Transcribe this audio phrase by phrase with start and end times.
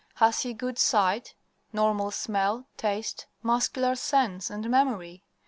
[0.15, 1.35] Has he good sight,
[1.71, 5.23] normal smell, taste, muscular sense, and memory?